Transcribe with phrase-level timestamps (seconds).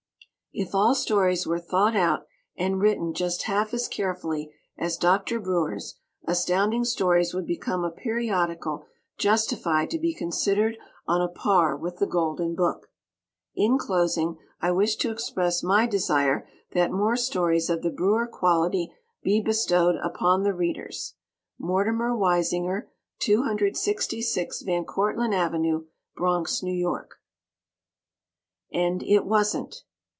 [0.53, 2.25] If all stories were thought out
[2.57, 5.39] and written just half as carefully as Dr.
[5.39, 5.95] Breuer's,
[6.27, 8.85] Astounding Stories would become a periodical
[9.17, 10.77] justified to be considered
[11.07, 12.91] on a par with The Golden Book.
[13.55, 18.91] In closing, I wish to express my desire that more stories of the Breuer quality
[19.23, 21.13] be bestowed upon the Readers.
[21.57, 22.89] Mortimer Weisinger,
[23.19, 25.85] 266 Van Cortland Ave.,
[26.17, 27.21] Bronx, New York.
[28.75, 29.83] _And It Wasn't!